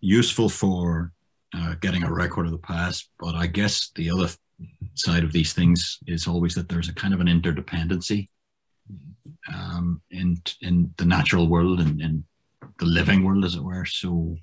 useful 0.01 0.49
for 0.49 1.13
uh, 1.55 1.75
getting 1.81 2.03
a 2.03 2.13
record 2.13 2.47
of 2.47 2.53
the 2.53 2.59
past, 2.59 3.11
but 3.19 3.35
I 3.35 3.47
guess 3.47 3.91
the 3.95 4.11
other 4.11 4.29
side 4.95 5.25
of 5.25 5.33
these 5.33 5.53
things 5.53 5.99
is 6.07 6.27
always 6.27 6.55
that 6.55 6.69
there's 6.69 6.89
a 6.89 6.95
kind 6.95 7.15
of 7.15 7.21
an 7.21 7.27
interdependency 7.27 8.29
um, 9.55 10.03
in 10.11 10.37
in 10.63 10.93
the 10.97 11.05
natural 11.05 11.49
world 11.49 11.81
and 11.81 12.01
in 12.01 12.25
the 12.79 12.87
living 12.87 13.25
world, 13.25 13.45
as 13.45 13.55
it 13.55 13.63
were. 13.63 13.85
So 13.85 14.37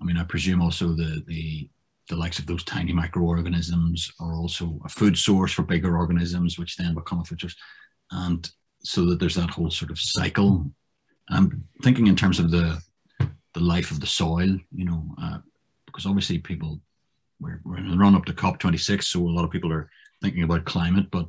I 0.00 0.04
mean, 0.04 0.16
I 0.16 0.24
presume 0.24 0.62
also 0.62 0.88
the 0.88 1.22
the 1.26 1.68
the 2.08 2.16
likes 2.16 2.38
of 2.38 2.46
those 2.46 2.64
tiny 2.64 2.92
microorganisms 2.92 4.12
are 4.18 4.34
also 4.34 4.80
a 4.84 4.88
food 4.88 5.16
source 5.16 5.52
for 5.52 5.62
bigger 5.62 5.96
organisms, 5.96 6.58
which 6.58 6.76
then 6.76 6.94
become 6.94 7.20
a 7.20 7.24
food 7.24 7.40
source, 7.40 7.56
and 8.10 8.50
so 8.82 9.04
that 9.06 9.20
there's 9.20 9.36
that 9.36 9.50
whole 9.50 9.70
sort 9.70 9.90
of 9.90 9.98
cycle. 9.98 10.70
I'm 11.28 11.64
thinking 11.82 12.08
in 12.08 12.16
terms 12.16 12.38
of 12.38 12.50
the 12.50 12.80
the 13.54 13.60
life 13.60 13.90
of 13.90 14.00
the 14.00 14.06
soil, 14.06 14.58
you 14.72 14.84
know, 14.84 15.14
uh, 15.20 15.38
because 15.86 16.06
obviously 16.06 16.38
people 16.38 16.80
we're, 17.40 17.60
we're 17.64 17.78
in 17.78 17.90
the 17.90 17.96
run 17.96 18.14
up 18.14 18.24
to 18.26 18.32
COP26, 18.32 19.04
so 19.04 19.20
a 19.20 19.28
lot 19.28 19.44
of 19.44 19.50
people 19.50 19.72
are 19.72 19.90
thinking 20.22 20.42
about 20.42 20.64
climate, 20.66 21.10
but 21.10 21.26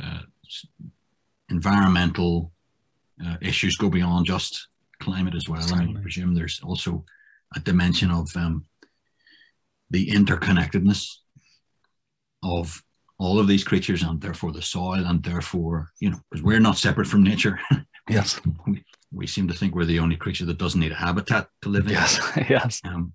uh, 0.00 0.20
environmental 1.50 2.52
uh, 3.24 3.36
issues 3.42 3.76
go 3.76 3.90
beyond 3.90 4.26
just 4.26 4.68
climate 5.00 5.34
as 5.34 5.48
well. 5.48 5.62
I, 5.74 5.84
mean, 5.84 5.96
I 5.96 6.00
presume 6.00 6.34
there's 6.34 6.60
also 6.62 7.04
a 7.56 7.60
dimension 7.60 8.10
of 8.10 8.34
um, 8.36 8.66
the 9.90 10.08
interconnectedness 10.08 11.06
of 12.42 12.82
all 13.18 13.38
of 13.38 13.46
these 13.46 13.64
creatures 13.64 14.02
and 14.02 14.20
therefore 14.20 14.52
the 14.52 14.62
soil 14.62 15.04
and 15.04 15.22
therefore 15.22 15.90
you 16.00 16.10
know 16.10 16.18
because 16.30 16.42
we're 16.42 16.60
not 16.60 16.78
separate 16.78 17.06
from 17.06 17.22
nature. 17.22 17.58
Yes. 18.08 18.40
We, 18.66 18.82
we 19.12 19.26
seem 19.28 19.46
to 19.46 19.54
think 19.54 19.72
we're 19.72 19.84
the 19.84 20.00
only 20.00 20.16
creature 20.16 20.44
that 20.46 20.58
doesn't 20.58 20.80
need 20.80 20.90
a 20.90 20.96
habitat 20.96 21.46
to 21.62 21.68
live 21.68 21.86
in. 21.86 21.92
Yes 21.92 22.18
yes. 22.48 22.80
Um, 22.84 23.12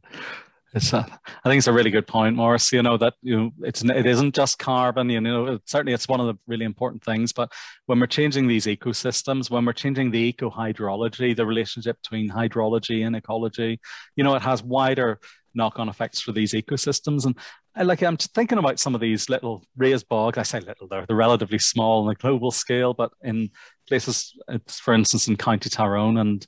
it's 0.76 0.92
a, 0.94 0.98
I 1.44 1.50
think 1.50 1.60
it's 1.60 1.68
a 1.68 1.74
really 1.74 1.90
good 1.90 2.06
point, 2.06 2.36
Maurice. 2.36 2.72
You 2.74 2.84
know 2.84 2.98
that 2.98 3.14
you 3.22 3.38
know 3.38 3.52
it's 3.62 3.84
it 3.84 4.06
isn't 4.06 4.36
just 4.36 4.60
carbon. 4.60 5.10
You 5.10 5.22
know, 5.22 5.46
it, 5.48 5.62
certainly 5.66 5.94
it's 5.94 6.08
one 6.08 6.20
of 6.20 6.28
the 6.28 6.36
really 6.48 6.66
important 6.66 7.04
things. 7.04 7.32
But 7.32 7.52
when 7.86 8.00
we're 8.00 8.08
changing 8.08 8.48
these 8.48 8.66
ecosystems, 8.66 9.50
when 9.50 9.66
we're 9.66 9.74
changing 9.74 10.12
the 10.12 10.20
eco 10.20 10.50
hydrology, 10.50 11.36
the 11.36 11.46
relationship 11.46 11.98
between 12.04 12.30
hydrology 12.30 13.08
and 13.08 13.16
ecology, 13.16 13.80
you 14.18 14.24
know, 14.24 14.36
it 14.36 14.42
has 14.42 14.62
wider 14.62 15.20
knock-on 15.54 15.88
effects 15.88 16.20
for 16.20 16.34
these 16.34 16.54
ecosystems. 16.54 17.26
And 17.26 17.38
I, 17.76 17.84
like 17.84 18.02
I'm 18.02 18.18
thinking 18.18 18.58
about 18.58 18.78
some 18.78 18.94
of 18.94 19.00
these 19.00 19.30
little 19.30 19.64
raised 19.78 20.10
bogs. 20.10 20.38
I 20.38 20.44
say 20.44 20.60
little; 20.60 20.90
they're 20.90 21.06
they're 21.06 21.16
relatively 21.16 21.60
small 21.60 22.04
on 22.04 22.12
a 22.12 22.16
global 22.16 22.52
scale, 22.52 22.94
but 22.94 23.12
in 23.24 23.50
places, 23.88 24.38
uh, 24.50 24.58
for 24.68 24.94
instance, 24.94 25.28
in 25.30 25.38
County 25.38 25.70
Tyrone, 25.70 26.18
and 26.18 26.46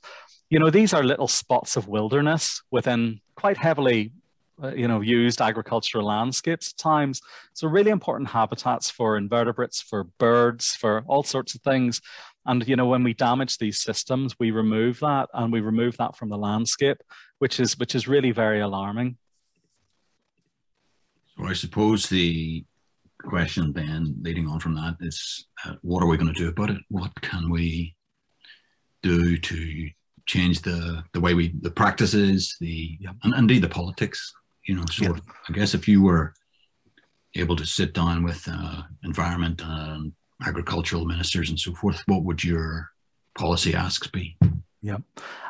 you 0.50 0.58
know 0.58 0.70
these 0.70 0.92
are 0.92 1.02
little 1.02 1.28
spots 1.28 1.76
of 1.76 1.88
wilderness 1.88 2.62
within 2.70 3.20
quite 3.36 3.56
heavily 3.56 4.12
uh, 4.62 4.72
you 4.74 4.88
know 4.88 5.00
used 5.00 5.40
agricultural 5.40 6.06
landscapes 6.06 6.72
at 6.72 6.78
times. 6.78 7.20
So 7.54 7.68
really 7.68 7.90
important 7.90 8.28
habitats 8.30 8.90
for 8.90 9.16
invertebrates 9.16 9.80
for 9.80 10.04
birds 10.18 10.74
for 10.74 11.04
all 11.06 11.22
sorts 11.22 11.54
of 11.54 11.60
things. 11.62 12.00
And 12.46 12.66
you 12.66 12.76
know 12.76 12.86
when 12.86 13.04
we 13.04 13.14
damage 13.14 13.58
these 13.58 13.80
systems 13.80 14.34
we 14.38 14.50
remove 14.50 15.00
that 15.00 15.28
and 15.34 15.52
we 15.52 15.60
remove 15.60 15.96
that 15.98 16.16
from 16.16 16.28
the 16.28 16.38
landscape 16.38 16.98
which 17.38 17.60
is 17.60 17.78
which 17.78 17.94
is 17.94 18.08
really 18.08 18.32
very 18.32 18.60
alarming. 18.60 19.16
So 21.36 21.44
i 21.44 21.52
suppose 21.52 22.08
the 22.08 22.64
question 23.22 23.72
then 23.72 24.16
leading 24.22 24.48
on 24.48 24.60
from 24.60 24.74
that 24.74 24.96
is 25.00 25.46
uh, 25.64 25.74
what 25.82 26.02
are 26.02 26.06
we 26.06 26.16
going 26.16 26.32
to 26.32 26.38
do 26.38 26.48
about 26.48 26.70
it? 26.70 26.78
What 26.88 27.12
can 27.20 27.50
we 27.50 27.96
do 29.02 29.36
to 29.36 29.90
change 30.28 30.60
the 30.60 31.02
the 31.14 31.20
way 31.20 31.34
we 31.34 31.54
the 31.62 31.70
practices 31.70 32.54
the 32.60 32.96
yeah. 33.00 33.10
and 33.24 33.34
indeed 33.34 33.62
the 33.62 33.68
politics 33.68 34.32
you 34.66 34.76
know 34.76 34.84
so 34.90 35.04
yeah. 35.04 35.20
i 35.48 35.52
guess 35.52 35.74
if 35.74 35.88
you 35.88 36.02
were 36.02 36.34
able 37.34 37.56
to 37.56 37.66
sit 37.66 37.94
down 37.94 38.22
with 38.22 38.46
uh, 38.50 38.82
environment 39.04 39.62
and 39.64 40.12
agricultural 40.46 41.04
ministers 41.04 41.48
and 41.48 41.58
so 41.58 41.74
forth 41.74 42.02
what 42.06 42.22
would 42.22 42.44
your 42.44 42.88
policy 43.36 43.74
asks 43.74 44.06
be 44.06 44.36
yeah, 44.80 44.98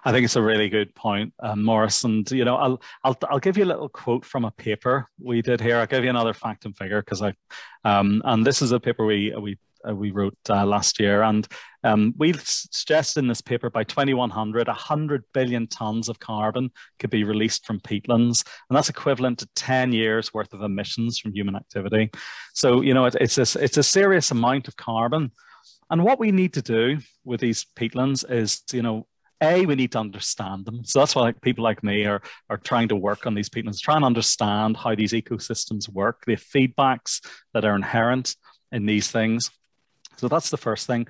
I 0.05 0.13
think 0.13 0.25
it's 0.25 0.37
a 0.37 0.43
really 0.43 0.71
good 0.71 0.95
point, 0.95 1.35
um, 1.41 1.63
Maurice. 1.63 2.03
And 2.05 2.29
you 2.31 2.47
know, 2.47 2.57
I'll 2.57 2.81
I'll 3.05 3.17
I'll 3.29 3.39
give 3.39 3.59
you 3.59 3.65
a 3.65 3.67
little 3.67 3.91
quote 3.91 4.25
from 4.25 4.47
a 4.47 4.51
paper 4.51 5.07
we 5.23 5.43
did 5.43 5.61
here. 5.61 5.77
I'll 5.77 5.87
give 5.87 6.03
you 6.03 6.09
another 6.09 6.33
fact 6.33 6.65
and 6.65 6.75
figure 6.75 7.03
because 7.03 7.21
I, 7.21 7.35
um, 7.85 8.23
and 8.25 8.47
this 8.47 8.63
is 8.63 8.73
a 8.73 8.81
paper 8.81 9.05
we 9.05 9.35
we 9.39 9.59
uh, 9.87 9.95
we 9.95 10.11
wrote 10.11 10.37
uh, 10.49 10.65
last 10.65 10.99
year, 10.99 11.23
and 11.23 11.47
um, 11.85 12.15
we 12.19 12.33
suggest 12.35 13.17
in 13.17 13.29
this 13.29 13.41
paper 13.41 13.71
by 13.71 13.85
2100, 13.85 14.67
100 14.67 15.25
billion 15.33 15.67
tons 15.67 16.09
of 16.09 16.19
carbon 16.19 16.71
could 16.99 17.11
be 17.11 17.25
released 17.25 17.67
from 17.67 17.81
peatlands, 17.81 18.45
and 18.69 18.77
that's 18.77 18.89
equivalent 18.89 19.39
to 19.41 19.49
10 19.55 19.93
years 19.93 20.33
worth 20.35 20.53
of 20.53 20.63
emissions 20.63 21.19
from 21.19 21.33
human 21.33 21.57
activity. 21.57 22.11
So 22.55 22.81
you 22.81 22.95
know, 22.95 23.07
it, 23.07 23.17
it's 23.21 23.39
a, 23.39 23.63
it's 23.63 23.77
a 23.77 23.83
serious 23.83 24.31
amount 24.31 24.69
of 24.69 24.77
carbon. 24.77 25.33
And 25.91 26.05
what 26.05 26.21
we 26.21 26.33
need 26.33 26.53
to 26.55 26.63
do 26.63 26.99
with 27.25 27.41
these 27.41 27.67
peatlands 27.77 28.31
is, 28.31 28.63
you 28.73 28.83
know, 28.83 29.07
a 29.41 29.67
we 29.67 29.75
need 29.75 29.93
to 29.93 29.99
understand 29.99 30.65
them 30.65 30.85
so 30.85 30.99
that's 30.99 31.15
why 31.15 31.23
like, 31.23 31.41
people 31.41 31.63
like 31.63 31.83
me 31.83 32.05
are 32.05 32.21
are 32.51 32.57
trying 32.57 32.89
to 32.89 32.97
work 32.97 33.27
on 33.27 33.35
these 33.35 33.49
peatlands 33.49 33.79
try 33.79 33.97
and 33.97 34.05
understand 34.05 34.77
how 34.77 34.95
these 34.95 35.13
ecosystems 35.13 35.89
work 35.89 36.25
the 36.27 36.35
feedbacks 36.35 37.25
that 37.55 37.65
are 37.65 37.77
inherent 37.77 38.35
in 38.73 38.87
these 38.87 39.11
things 39.11 39.51
so 40.19 40.29
that's 40.29 40.51
the 40.51 40.57
first 40.57 40.87
thing. 40.87 41.07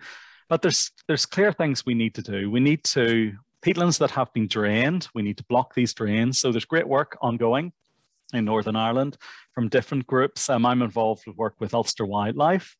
But 0.48 0.62
there's 0.62 0.90
there's 1.06 1.26
clear 1.26 1.52
things 1.52 1.84
we 1.84 1.94
need 1.94 2.14
to 2.14 2.22
do. 2.22 2.50
We 2.50 2.60
need 2.60 2.84
to 2.84 3.32
peatlands 3.62 3.98
that 3.98 4.10
have 4.12 4.32
been 4.32 4.46
drained 4.46 5.08
we 5.14 5.22
need 5.22 5.36
to 5.36 5.44
block 5.44 5.74
these 5.74 5.92
drains. 5.92 6.38
So 6.38 6.52
there's 6.52 6.64
great 6.64 6.86
work 6.86 7.18
ongoing 7.20 7.72
in 8.32 8.44
northern 8.44 8.76
ireland 8.76 9.16
from 9.52 9.68
different 9.68 10.06
groups. 10.06 10.48
Um, 10.48 10.64
i'm 10.64 10.82
involved 10.82 11.24
with 11.26 11.36
work 11.36 11.56
with 11.58 11.74
ulster 11.74 12.06
wildlife 12.06 12.76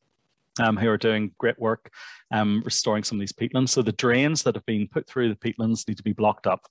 um, 0.60 0.76
who 0.76 0.88
are 0.88 0.98
doing 0.98 1.32
great 1.38 1.58
work 1.58 1.90
um, 2.30 2.62
restoring 2.64 3.04
some 3.04 3.16
of 3.16 3.20
these 3.20 3.32
peatlands. 3.32 3.70
So 3.70 3.82
the 3.82 3.92
drains 3.92 4.42
that 4.42 4.54
have 4.54 4.66
been 4.66 4.88
put 4.88 5.06
through 5.08 5.28
the 5.28 5.36
peatlands 5.36 5.86
need 5.88 5.96
to 5.96 6.02
be 6.02 6.12
blocked 6.12 6.46
up 6.46 6.66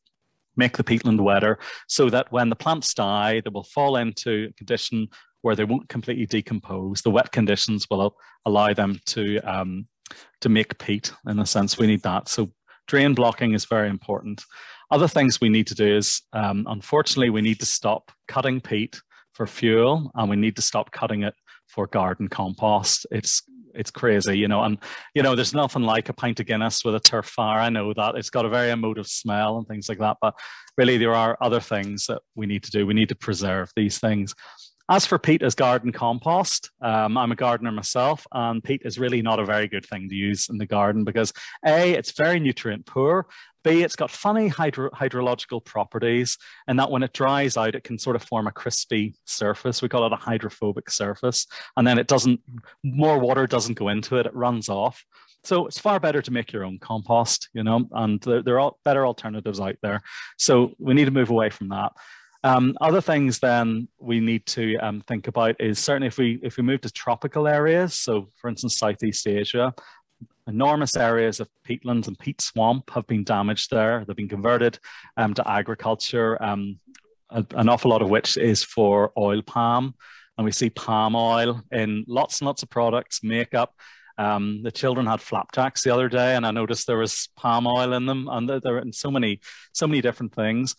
make 0.55 0.75
the 0.75 0.83
peatland 0.83 1.21
wetter 1.21 1.59
so 1.87 2.09
that 2.09 2.31
when 2.31 2.49
the 2.49 2.55
plants 2.55 2.93
die, 2.93 3.41
they 3.41 3.49
will 3.49 3.63
fall 3.63 3.95
into 3.97 4.47
a 4.49 4.53
condition 4.53 5.07
where 5.41 5.55
they 5.55 5.63
won't 5.63 5.89
completely 5.89 6.25
decompose. 6.25 7.01
The 7.01 7.11
wet 7.11 7.31
conditions 7.31 7.87
will 7.89 8.15
allow 8.45 8.73
them 8.73 8.99
to 9.07 9.39
um, 9.39 9.87
to 10.41 10.49
make 10.49 10.77
peat. 10.79 11.13
In 11.27 11.39
a 11.39 11.45
sense, 11.45 11.77
we 11.77 11.87
need 11.87 12.03
that. 12.03 12.29
So 12.29 12.51
drain 12.87 13.13
blocking 13.13 13.53
is 13.53 13.65
very 13.65 13.89
important. 13.89 14.43
Other 14.89 15.07
things 15.07 15.41
we 15.41 15.49
need 15.49 15.67
to 15.67 15.75
do 15.75 15.97
is, 15.97 16.21
um, 16.33 16.65
unfortunately, 16.69 17.29
we 17.29 17.41
need 17.41 17.59
to 17.59 17.65
stop 17.65 18.11
cutting 18.27 18.61
peat 18.61 19.01
for 19.33 19.45
fuel, 19.45 20.11
and 20.15 20.29
we 20.29 20.35
need 20.35 20.55
to 20.55 20.61
stop 20.61 20.91
cutting 20.91 21.23
it 21.23 21.33
for 21.67 21.87
garden 21.87 22.27
compost. 22.27 23.05
It's 23.11 23.43
it's 23.77 23.91
crazy, 23.91 24.37
you 24.37 24.47
know. 24.47 24.63
And 24.63 24.77
you 25.13 25.21
know, 25.21 25.35
there's 25.35 25.53
nothing 25.53 25.83
like 25.83 26.09
a 26.09 26.13
pint 26.13 26.39
of 26.39 26.47
Guinness 26.47 26.83
with 26.83 26.95
a 26.95 26.99
turf 26.99 27.27
fire. 27.27 27.59
I 27.59 27.69
know 27.69 27.93
that 27.93 28.15
it's 28.15 28.29
got 28.29 28.45
a 28.45 28.49
very 28.49 28.71
emotive 28.71 29.07
smell 29.07 29.57
and 29.57 29.67
things 29.67 29.87
like 29.87 29.99
that. 29.99 30.17
But 30.21 30.33
really, 30.77 30.97
there 30.97 31.13
are 31.13 31.37
other 31.41 31.59
things 31.59 32.07
that 32.07 32.21
we 32.35 32.45
need 32.45 32.63
to 32.63 32.71
do. 32.71 32.87
We 32.87 32.93
need 32.93 33.09
to 33.09 33.15
preserve 33.15 33.71
these 33.75 33.99
things. 33.99 34.33
As 34.89 35.05
for 35.05 35.19
peat 35.19 35.43
as 35.43 35.53
garden 35.53 35.91
compost, 35.91 36.71
um, 36.81 37.17
I'm 37.17 37.33
a 37.33 37.35
gardener 37.35 37.71
myself, 37.73 38.25
and 38.31 38.63
peat 38.63 38.83
is 38.85 38.97
really 38.97 39.21
not 39.21 39.37
a 39.37 39.45
very 39.45 39.67
good 39.67 39.85
thing 39.85 40.07
to 40.07 40.15
use 40.15 40.47
in 40.47 40.57
the 40.57 40.65
garden 40.65 41.03
because 41.03 41.33
A, 41.65 41.91
it's 41.91 42.11
very 42.11 42.39
nutrient 42.39 42.85
poor. 42.85 43.27
B, 43.65 43.83
it's 43.83 43.97
got 43.97 44.09
funny 44.09 44.47
hydro- 44.47 44.91
hydrological 44.91 45.65
properties, 45.65 46.37
and 46.69 46.79
that 46.79 46.89
when 46.89 47.03
it 47.03 47.11
dries 47.11 47.57
out, 47.57 47.75
it 47.75 47.83
can 47.83 47.99
sort 47.99 48.15
of 48.15 48.23
form 48.23 48.47
a 48.47 48.51
crispy 48.51 49.13
surface. 49.25 49.81
We 49.81 49.89
call 49.89 50.05
it 50.05 50.13
a 50.13 50.15
hydrophobic 50.15 50.89
surface. 50.89 51.47
And 51.75 51.85
then 51.85 51.99
it 51.99 52.07
doesn't, 52.07 52.39
more 52.81 53.19
water 53.19 53.45
doesn't 53.45 53.77
go 53.77 53.89
into 53.89 54.15
it, 54.15 54.25
it 54.25 54.33
runs 54.33 54.69
off. 54.69 55.03
So 55.43 55.65
it's 55.65 55.79
far 55.79 55.99
better 55.99 56.21
to 56.21 56.31
make 56.31 56.53
your 56.53 56.63
own 56.63 56.79
compost, 56.79 57.49
you 57.53 57.63
know, 57.63 57.87
and 57.91 58.21
there, 58.21 58.41
there 58.41 58.59
are 58.59 58.71
better 58.85 59.05
alternatives 59.05 59.59
out 59.59 59.75
there. 59.81 60.01
So 60.37 60.71
we 60.79 60.93
need 60.93 61.05
to 61.05 61.11
move 61.11 61.29
away 61.29 61.49
from 61.49 61.69
that. 61.69 61.91
Um, 62.47 62.77
other 62.79 63.01
things 63.01 63.39
then 63.39 63.89
we 63.99 64.21
need 64.21 64.45
to 64.45 64.77
um, 64.77 65.01
think 65.01 65.27
about 65.27 65.59
is 65.59 65.79
certainly 65.79 66.07
if 66.07 66.17
we 66.17 66.39
if 66.41 66.55
we 66.55 66.63
move 66.63 66.79
to 66.81 66.89
tropical 66.89 67.45
areas, 67.45 67.93
so 67.93 68.29
for 68.37 68.49
instance 68.49 68.77
Southeast 68.77 69.27
Asia, 69.27 69.73
enormous 70.47 70.95
areas 70.95 71.41
of 71.41 71.49
peatlands 71.67 72.07
and 72.07 72.17
peat 72.17 72.39
swamp 72.39 72.89
have 72.91 73.05
been 73.05 73.25
damaged 73.25 73.69
there. 73.69 74.05
They've 74.05 74.15
been 74.15 74.29
converted 74.29 74.79
um, 75.17 75.33
to 75.33 75.45
agriculture, 75.45 76.41
um, 76.41 76.79
an 77.31 77.67
awful 77.67 77.91
lot 77.91 78.01
of 78.01 78.09
which 78.09 78.37
is 78.37 78.63
for 78.63 79.11
oil 79.17 79.41
palm. 79.41 79.93
And 80.37 80.45
we 80.45 80.53
see 80.53 80.69
palm 80.69 81.17
oil 81.17 81.61
in 81.73 82.05
lots 82.07 82.39
and 82.39 82.45
lots 82.45 82.63
of 82.63 82.69
products, 82.69 83.23
makeup. 83.23 83.73
Um, 84.17 84.63
the 84.63 84.71
children 84.71 85.05
had 85.05 85.19
flapjacks 85.19 85.83
the 85.83 85.93
other 85.93 86.07
day, 86.07 86.35
and 86.37 86.45
I 86.45 86.51
noticed 86.51 86.87
there 86.87 86.97
was 86.97 87.27
palm 87.35 87.67
oil 87.67 87.91
in 87.91 88.05
them, 88.05 88.29
and 88.31 88.47
there 88.47 88.77
are 88.77 88.83
so 88.91 89.11
many, 89.11 89.41
so 89.73 89.85
many 89.85 89.99
different 89.99 90.33
things. 90.33 90.75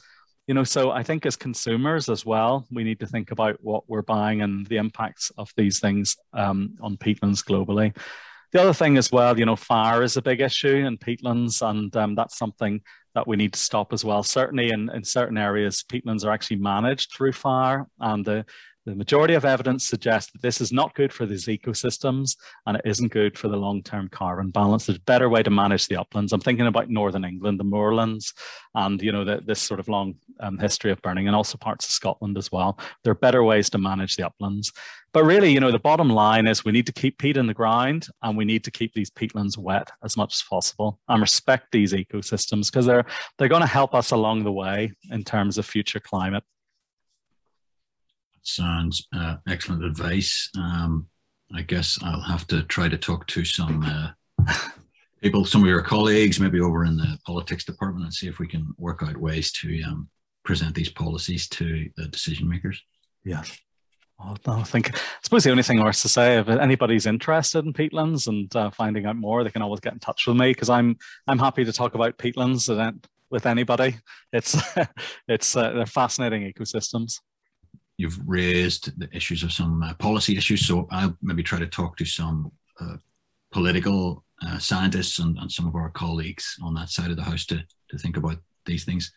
You 0.48 0.54
know, 0.54 0.64
so 0.64 0.90
I 0.90 1.02
think 1.02 1.26
as 1.26 1.36
consumers 1.36 2.08
as 2.08 2.24
well, 2.24 2.66
we 2.70 2.82
need 2.82 3.00
to 3.00 3.06
think 3.06 3.32
about 3.32 3.58
what 3.60 3.84
we're 3.86 4.00
buying 4.00 4.40
and 4.40 4.66
the 4.66 4.78
impacts 4.78 5.30
of 5.36 5.52
these 5.58 5.78
things 5.78 6.16
um, 6.32 6.74
on 6.80 6.96
peatlands 6.96 7.44
globally. 7.44 7.94
The 8.52 8.62
other 8.62 8.72
thing 8.72 8.96
as 8.96 9.12
well, 9.12 9.38
you 9.38 9.44
know, 9.44 9.56
fire 9.56 10.02
is 10.02 10.16
a 10.16 10.22
big 10.22 10.40
issue 10.40 10.86
in 10.86 10.96
peatlands, 10.96 11.60
and 11.60 11.94
um, 11.94 12.14
that's 12.14 12.38
something 12.38 12.80
that 13.14 13.28
we 13.28 13.36
need 13.36 13.52
to 13.52 13.58
stop 13.58 13.92
as 13.92 14.06
well. 14.06 14.22
Certainly, 14.22 14.70
in, 14.70 14.88
in 14.88 15.04
certain 15.04 15.36
areas, 15.36 15.84
peatlands 15.84 16.24
are 16.24 16.30
actually 16.30 16.56
managed 16.56 17.12
through 17.12 17.32
fire, 17.32 17.86
and 18.00 18.24
the 18.24 18.46
the 18.88 18.96
majority 18.96 19.34
of 19.34 19.44
evidence 19.44 19.86
suggests 19.86 20.32
that 20.32 20.40
this 20.40 20.60
is 20.60 20.72
not 20.72 20.94
good 20.94 21.12
for 21.12 21.26
these 21.26 21.46
ecosystems 21.46 22.36
and 22.66 22.76
it 22.76 22.82
isn't 22.86 23.12
good 23.12 23.36
for 23.36 23.48
the 23.48 23.56
long-term 23.56 24.08
carbon 24.08 24.50
balance. 24.50 24.86
There's 24.86 24.98
a 24.98 25.02
better 25.02 25.28
way 25.28 25.42
to 25.42 25.50
manage 25.50 25.88
the 25.88 25.96
uplands. 25.96 26.32
I'm 26.32 26.40
thinking 26.40 26.66
about 26.66 26.88
Northern 26.88 27.24
England, 27.24 27.60
the 27.60 27.64
moorlands, 27.64 28.32
and 28.74 29.00
you 29.02 29.12
know 29.12 29.24
the, 29.24 29.42
this 29.44 29.60
sort 29.60 29.80
of 29.80 29.88
long 29.88 30.14
um, 30.40 30.58
history 30.58 30.90
of 30.90 31.02
burning, 31.02 31.26
and 31.26 31.36
also 31.36 31.58
parts 31.58 31.84
of 31.86 31.92
Scotland 31.92 32.38
as 32.38 32.50
well. 32.50 32.78
There 33.04 33.10
are 33.10 33.16
better 33.16 33.44
ways 33.44 33.68
to 33.70 33.78
manage 33.78 34.16
the 34.16 34.26
uplands. 34.26 34.72
But 35.12 35.24
really, 35.24 35.52
you 35.52 35.60
know, 35.60 35.72
the 35.72 35.78
bottom 35.78 36.10
line 36.10 36.46
is 36.46 36.64
we 36.64 36.72
need 36.72 36.86
to 36.86 36.92
keep 36.92 37.18
peat 37.18 37.38
in 37.38 37.46
the 37.46 37.54
ground 37.54 38.08
and 38.22 38.36
we 38.36 38.44
need 38.44 38.62
to 38.64 38.70
keep 38.70 38.92
these 38.92 39.10
peatlands 39.10 39.56
wet 39.56 39.90
as 40.04 40.16
much 40.16 40.34
as 40.34 40.42
possible 40.42 41.00
and 41.08 41.20
respect 41.20 41.72
these 41.72 41.94
ecosystems 41.94 42.70
because 42.70 42.86
they're 42.86 43.06
they're 43.38 43.48
going 43.48 43.62
to 43.62 43.66
help 43.66 43.94
us 43.94 44.10
along 44.10 44.44
the 44.44 44.52
way 44.52 44.92
in 45.10 45.24
terms 45.24 45.56
of 45.56 45.64
future 45.64 46.00
climate 46.00 46.44
sounds 48.48 49.06
uh, 49.14 49.36
excellent 49.48 49.84
advice. 49.84 50.50
Um, 50.56 51.06
I 51.54 51.62
guess 51.62 51.98
I'll 52.02 52.20
have 52.20 52.46
to 52.48 52.62
try 52.64 52.88
to 52.88 52.98
talk 52.98 53.26
to 53.28 53.44
some 53.44 53.82
uh, 53.82 54.54
people, 55.22 55.44
some 55.44 55.62
of 55.62 55.68
your 55.68 55.82
colleagues, 55.82 56.40
maybe 56.40 56.60
over 56.60 56.84
in 56.84 56.96
the 56.96 57.18
politics 57.26 57.64
department, 57.64 58.04
and 58.04 58.14
see 58.14 58.28
if 58.28 58.38
we 58.38 58.48
can 58.48 58.74
work 58.76 59.02
out 59.02 59.16
ways 59.16 59.52
to 59.52 59.82
um, 59.82 60.08
present 60.44 60.74
these 60.74 60.90
policies 60.90 61.48
to 61.48 61.88
the 61.96 62.08
decision 62.08 62.48
makers. 62.48 62.82
Yes. 63.24 63.56
Well, 64.18 64.36
no, 64.46 64.54
I 64.54 64.64
think 64.64 64.96
I 64.96 65.00
suppose 65.22 65.44
the 65.44 65.50
only 65.50 65.62
thing 65.62 65.80
worth 65.80 66.02
to 66.02 66.08
say 66.08 66.38
if 66.38 66.48
anybody's 66.48 67.06
interested 67.06 67.64
in 67.64 67.72
peatlands 67.72 68.26
and 68.26 68.54
uh, 68.56 68.70
finding 68.70 69.06
out 69.06 69.16
more, 69.16 69.44
they 69.44 69.50
can 69.50 69.62
always 69.62 69.80
get 69.80 69.92
in 69.92 70.00
touch 70.00 70.26
with 70.26 70.36
me 70.36 70.50
because 70.50 70.68
I'm 70.68 70.96
I'm 71.28 71.38
happy 71.38 71.64
to 71.64 71.72
talk 71.72 71.94
about 71.94 72.18
peatlands 72.18 72.68
with 73.30 73.46
anybody. 73.46 73.96
It's 74.32 74.56
it's 75.28 75.56
uh, 75.56 75.70
they're 75.70 75.86
fascinating 75.86 76.52
ecosystems. 76.52 77.20
You've 77.98 78.18
raised 78.26 78.98
the 78.98 79.14
issues 79.14 79.42
of 79.42 79.52
some 79.52 79.82
uh, 79.82 79.94
policy 79.94 80.36
issues, 80.36 80.66
so 80.66 80.86
I'll 80.90 81.16
maybe 81.20 81.42
try 81.42 81.58
to 81.58 81.66
talk 81.66 81.96
to 81.98 82.04
some 82.04 82.50
uh, 82.80 82.96
political 83.52 84.24
uh, 84.46 84.58
scientists 84.58 85.18
and, 85.18 85.36
and, 85.38 85.50
some 85.50 85.66
of 85.66 85.74
our 85.74 85.90
colleagues 85.90 86.56
on 86.62 86.74
that 86.74 86.90
side 86.90 87.10
of 87.10 87.16
the 87.16 87.24
house 87.24 87.44
to 87.46 87.64
to 87.90 87.98
think 87.98 88.16
about 88.16 88.38
these 88.66 88.84
things. 88.84 89.12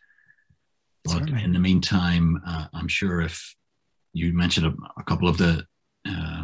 But 1.03 1.11
Certainly. 1.11 1.43
in 1.43 1.53
the 1.53 1.59
meantime, 1.59 2.41
uh, 2.45 2.67
I'm 2.73 2.87
sure 2.87 3.21
if 3.21 3.55
you 4.13 4.33
mentioned 4.33 4.65
a, 4.65 4.99
a 4.99 5.03
couple 5.03 5.27
of 5.27 5.37
the 5.37 5.65
uh, 6.07 6.43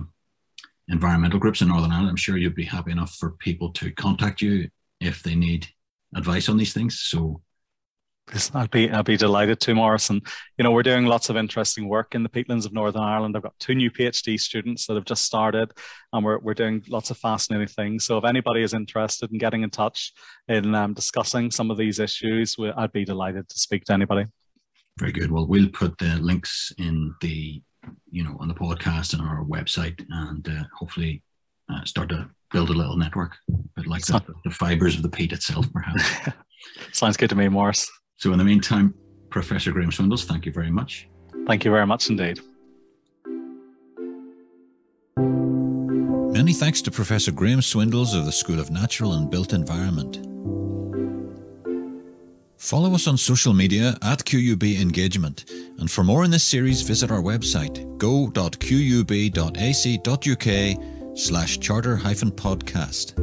environmental 0.88 1.40
groups 1.40 1.62
in 1.62 1.68
Northern 1.68 1.92
Ireland, 1.92 2.10
I'm 2.10 2.16
sure 2.16 2.38
you'd 2.38 2.56
be 2.56 2.66
happy 2.66 2.92
enough 2.92 3.16
for 3.16 3.32
people 3.32 3.72
to 3.74 3.92
contact 3.92 4.42
you 4.42 4.70
if 5.00 5.24
they 5.24 5.36
need 5.36 5.68
advice 6.16 6.50
on 6.50 6.58
these 6.58 6.74
things. 6.74 7.00
So 7.00 7.42
I'd 8.54 8.72
be 8.72 8.92
I'd 8.92 9.06
be 9.06 9.16
delighted 9.16 9.60
to, 9.62 9.76
Maurice. 9.76 10.10
And 10.10 10.22
you 10.58 10.64
know, 10.64 10.72
we're 10.72 10.84
doing 10.84 11.06
lots 11.06 11.30
of 11.30 11.38
interesting 11.38 11.88
work 11.88 12.14
in 12.14 12.24
the 12.24 12.30
peatlands 12.30 12.66
of 12.66 12.74
Northern 12.74 13.02
Ireland. 13.02 13.36
I've 13.36 13.44
got 13.44 13.58
two 13.60 13.76
new 13.76 13.90
PhD 13.90 14.40
students 14.40 14.86
that 14.88 14.96
have 14.96 15.06
just 15.06 15.26
started, 15.26 15.72
and 16.12 16.26
we're 16.26 16.40
we're 16.40 16.54
doing 16.54 16.84
lots 16.90 17.10
of 17.10 17.18
fascinating 17.18 17.68
things. 17.68 18.06
So 18.06 18.18
if 18.18 18.26
anybody 18.26 18.64
is 18.64 18.74
interested 18.74 19.32
in 19.32 19.38
getting 19.38 19.64
in 19.64 19.70
touch 19.70 20.14
in 20.48 20.76
um, 20.76 20.94
discussing 20.94 21.52
some 21.52 21.72
of 21.72 21.78
these 21.78 22.00
issues, 22.00 22.56
I'd 22.76 22.92
be 22.92 23.06
delighted 23.06 23.48
to 23.48 23.60
speak 23.60 23.86
to 23.86 23.94
anybody. 23.94 24.26
Very 25.00 25.12
good. 25.12 25.32
Well, 25.32 25.48
we'll 25.48 25.70
put 25.70 25.98
the 25.98 26.18
links 26.18 26.74
in 26.78 27.14
the 27.22 27.62
you 28.12 28.24
know 28.24 28.36
on 28.40 28.50
the 28.50 28.56
podcast 28.56 29.14
and 29.14 29.22
our 29.22 29.44
website, 29.46 30.04
and 30.10 30.48
uh, 30.50 30.64
hopefully 30.78 31.24
uh, 31.72 31.84
start 31.86 32.10
to 32.10 32.30
build 32.52 32.70
a 32.70 32.74
little 32.74 32.98
network, 32.98 33.36
but 33.76 33.88
like 33.88 34.06
the, 34.06 34.22
the 34.44 34.52
fibers 34.52 34.96
of 34.96 35.04
the 35.04 35.10
peat 35.10 35.34
itself, 35.34 35.66
perhaps. 35.74 36.04
Sounds 36.94 37.18
good 37.18 37.30
to 37.30 37.36
me, 37.36 37.50
Maurice. 37.50 37.90
So, 38.18 38.32
in 38.32 38.38
the 38.38 38.44
meantime, 38.44 38.94
Professor 39.30 39.72
Graham 39.72 39.92
Swindles, 39.92 40.26
thank 40.26 40.46
you 40.46 40.52
very 40.52 40.72
much. 40.72 41.08
Thank 41.46 41.64
you 41.64 41.72
very 41.72 41.86
much 41.86 42.10
indeed. 42.10 42.40
Many 46.34 46.54
thanks 46.54 46.82
to 46.84 46.92
Professor 46.92 47.32
Graham 47.32 47.62
Swindles 47.62 48.14
of 48.14 48.26
the 48.26 48.32
School 48.32 48.60
of 48.60 48.70
Natural 48.70 49.14
and 49.14 49.30
Built 49.30 49.54
Environment. 49.54 50.18
Follow 52.58 52.94
us 52.96 53.08
on 53.08 53.18
social 53.18 53.54
media 53.54 53.98
at 54.02 54.26
QUB 54.26 54.80
Engagement, 54.82 55.46
and 55.80 55.90
for 55.90 56.04
more 56.04 56.26
in 56.26 56.32
this 56.32 56.44
series, 56.44 56.82
visit 56.82 57.12
our 57.12 57.22
website 57.22 57.98
go.qub.ac.uk 57.98 58.38
slash 61.18 61.60
charter 61.60 61.98
podcast 61.98 63.14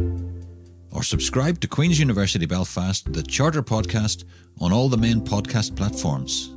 or 0.95 1.03
subscribe 1.03 1.61
to 1.61 1.69
Queen's 1.69 1.99
University 1.99 2.47
Belfast, 2.47 3.13
the 3.13 3.23
Charter 3.23 3.63
Podcast, 3.63 4.25
on 4.61 4.73
all 4.73 4.89
the 4.89 4.97
main 4.97 5.21
podcast 5.21 5.77
platforms. 5.77 6.55